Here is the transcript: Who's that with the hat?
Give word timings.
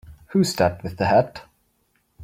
Who's 0.29 0.55
that 0.55 0.81
with 0.81 0.97
the 0.97 1.05
hat? 1.05 1.43